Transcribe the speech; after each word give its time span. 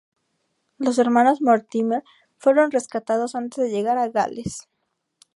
Los 0.79 0.97
hermanos 0.97 1.43
Mortimer 1.43 2.03
fueron 2.39 2.71
rescatados 2.71 3.35
antes 3.35 3.63
de 3.63 3.69
llegar 3.69 3.99
a 3.99 4.07
gales. 4.07 4.67